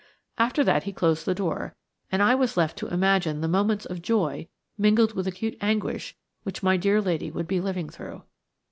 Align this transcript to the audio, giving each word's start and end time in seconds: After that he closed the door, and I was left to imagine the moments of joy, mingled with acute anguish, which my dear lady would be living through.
After 0.39 0.63
that 0.63 0.81
he 0.85 0.93
closed 0.93 1.27
the 1.27 1.35
door, 1.35 1.75
and 2.11 2.23
I 2.23 2.33
was 2.33 2.57
left 2.57 2.75
to 2.79 2.87
imagine 2.87 3.41
the 3.41 3.47
moments 3.47 3.85
of 3.85 4.01
joy, 4.01 4.47
mingled 4.75 5.13
with 5.13 5.27
acute 5.27 5.55
anguish, 5.61 6.17
which 6.41 6.63
my 6.63 6.75
dear 6.75 6.99
lady 6.99 7.29
would 7.29 7.47
be 7.47 7.61
living 7.61 7.87
through. 7.87 8.23